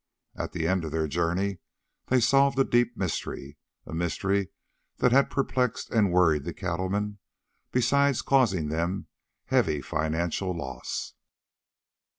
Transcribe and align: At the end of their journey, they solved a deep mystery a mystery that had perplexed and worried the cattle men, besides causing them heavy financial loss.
At 0.35 0.53
the 0.53 0.67
end 0.67 0.83
of 0.83 0.91
their 0.91 1.07
journey, 1.07 1.59
they 2.07 2.19
solved 2.19 2.57
a 2.57 2.63
deep 2.63 2.97
mystery 2.97 3.59
a 3.85 3.93
mystery 3.93 4.49
that 4.97 5.11
had 5.11 5.29
perplexed 5.29 5.91
and 5.91 6.11
worried 6.11 6.43
the 6.43 6.55
cattle 6.55 6.89
men, 6.89 7.19
besides 7.71 8.23
causing 8.23 8.69
them 8.69 9.05
heavy 9.45 9.79
financial 9.79 10.57
loss. 10.57 11.13